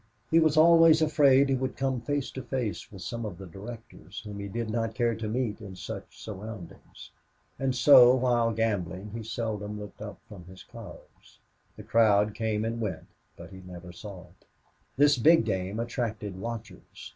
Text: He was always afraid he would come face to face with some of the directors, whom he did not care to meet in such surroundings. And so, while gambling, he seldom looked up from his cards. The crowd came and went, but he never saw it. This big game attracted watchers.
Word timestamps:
He 0.31 0.39
was 0.39 0.57
always 0.57 0.99
afraid 1.03 1.47
he 1.47 1.53
would 1.53 1.77
come 1.77 2.01
face 2.01 2.31
to 2.31 2.41
face 2.41 2.91
with 2.91 3.03
some 3.03 3.23
of 3.23 3.37
the 3.37 3.45
directors, 3.45 4.19
whom 4.25 4.39
he 4.39 4.47
did 4.47 4.67
not 4.71 4.95
care 4.95 5.13
to 5.13 5.27
meet 5.27 5.61
in 5.61 5.75
such 5.75 6.19
surroundings. 6.19 7.11
And 7.59 7.75
so, 7.75 8.15
while 8.15 8.51
gambling, 8.51 9.11
he 9.11 9.21
seldom 9.21 9.79
looked 9.79 10.01
up 10.01 10.19
from 10.27 10.45
his 10.45 10.63
cards. 10.63 11.37
The 11.77 11.83
crowd 11.83 12.33
came 12.33 12.65
and 12.65 12.81
went, 12.81 13.09
but 13.37 13.51
he 13.51 13.59
never 13.61 13.91
saw 13.91 14.21
it. 14.29 14.47
This 14.97 15.19
big 15.19 15.45
game 15.45 15.79
attracted 15.79 16.35
watchers. 16.35 17.09